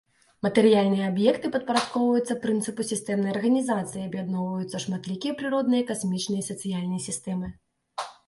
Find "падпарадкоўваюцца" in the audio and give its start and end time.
1.55-2.37